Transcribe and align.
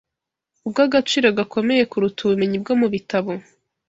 ubw’agaciro 0.65 1.27
gakomeye 1.37 1.83
kuruta 1.91 2.19
ubumenyi 2.23 2.57
bwo 2.63 2.73
mu 2.79 2.87
bitabo 2.93 3.31